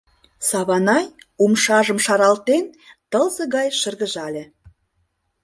[0.49, 1.05] Саванай,
[1.43, 2.65] умшажым шаралтен,
[3.11, 4.43] тылзе гай шыргыжале.